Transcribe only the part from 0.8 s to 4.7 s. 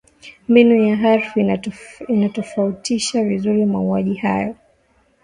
harff inatofautisha vizuri mauaji hayo